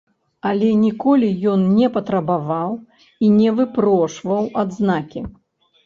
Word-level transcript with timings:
Але 0.51 0.69
ніколі 0.85 1.29
ён 1.51 1.67
не 1.75 1.91
патрабаваў 1.99 2.71
і 3.25 3.33
не 3.39 3.49
выпрошваў 3.61 4.53
адзнакі! 4.67 5.21